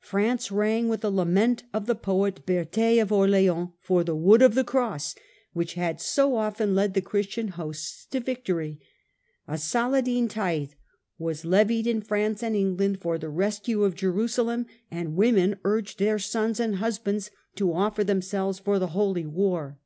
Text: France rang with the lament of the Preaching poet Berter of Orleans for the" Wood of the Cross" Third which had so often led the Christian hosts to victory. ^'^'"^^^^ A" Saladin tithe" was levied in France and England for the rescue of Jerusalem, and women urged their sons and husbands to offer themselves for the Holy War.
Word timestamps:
France 0.00 0.50
rang 0.50 0.88
with 0.88 1.02
the 1.02 1.10
lament 1.12 1.64
of 1.74 1.84
the 1.84 1.94
Preaching 1.94 2.04
poet 2.06 2.46
Berter 2.46 3.02
of 3.02 3.12
Orleans 3.12 3.68
for 3.82 4.02
the" 4.02 4.16
Wood 4.16 4.40
of 4.40 4.54
the 4.54 4.64
Cross" 4.64 5.12
Third 5.12 5.20
which 5.52 5.74
had 5.74 6.00
so 6.00 6.36
often 6.36 6.74
led 6.74 6.94
the 6.94 7.02
Christian 7.02 7.48
hosts 7.48 8.06
to 8.06 8.20
victory. 8.20 8.78
^'^'"^^^^ 9.46 9.54
A" 9.54 9.58
Saladin 9.58 10.28
tithe" 10.28 10.70
was 11.18 11.44
levied 11.44 11.86
in 11.86 12.00
France 12.00 12.42
and 12.42 12.56
England 12.56 13.02
for 13.02 13.18
the 13.18 13.28
rescue 13.28 13.84
of 13.84 13.94
Jerusalem, 13.94 14.64
and 14.90 15.14
women 15.14 15.58
urged 15.62 15.98
their 15.98 16.18
sons 16.18 16.58
and 16.58 16.76
husbands 16.76 17.30
to 17.56 17.74
offer 17.74 18.02
themselves 18.02 18.58
for 18.58 18.78
the 18.78 18.88
Holy 18.96 19.26
War. 19.26 19.78